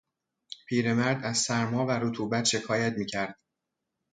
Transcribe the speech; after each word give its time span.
پیرمرد 0.67 1.23
از 1.25 1.37
سرما 1.37 1.85
و 1.85 1.91
رطوبت 1.91 2.45
شکایت 2.45 2.93
میکرد. 2.97 3.39